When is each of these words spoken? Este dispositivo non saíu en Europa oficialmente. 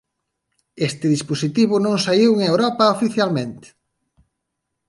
Este 0.87 1.05
dispositivo 1.15 1.75
non 1.85 1.95
saíu 2.05 2.29
en 2.35 2.41
Europa 2.51 2.93
oficialmente. 2.95 3.67